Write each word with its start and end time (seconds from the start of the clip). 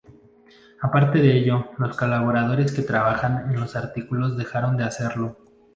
Aparte 0.81 1.19
de 1.19 1.31
ello, 1.37 1.69
los 1.77 1.95
colaboradores 1.95 2.71
que 2.71 2.81
trabajaban 2.81 3.51
en 3.53 3.59
los 3.59 3.75
artículos 3.75 4.35
dejaron 4.35 4.75
de 4.75 4.85
hacerlo. 4.85 5.37